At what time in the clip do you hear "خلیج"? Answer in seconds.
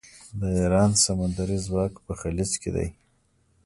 2.21-2.51